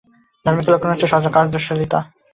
ধার্মিকের 0.45 0.73
লক্ষণ 0.73 0.91
হচ্ছে 0.91 1.07
সদা 1.11 1.29
কার্যশীলতা। 1.35 1.99